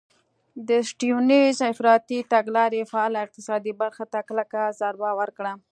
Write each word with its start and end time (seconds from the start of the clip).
د 0.67 0.69
سټیونز 0.89 1.57
افراطي 1.71 2.19
تګلارې 2.33 2.81
فعاله 2.91 3.19
اقتصادي 3.25 3.73
برخه 3.81 4.05
ته 4.11 4.19
کلکه 4.29 4.61
ضربه 4.81 5.11
ورکړه. 5.19 5.53